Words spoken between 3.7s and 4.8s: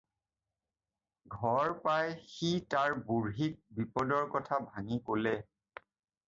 বিপদৰ কথা